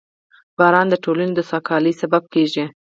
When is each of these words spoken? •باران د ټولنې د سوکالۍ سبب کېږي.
•باران 0.57 0.87
د 0.89 0.95
ټولنې 1.03 1.33
د 1.35 1.39
سوکالۍ 1.49 1.93
سبب 2.01 2.23
کېږي. 2.33 2.65